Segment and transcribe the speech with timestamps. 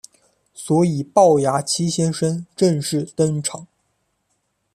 [0.55, 3.67] 所以暴牙七先生正式登场。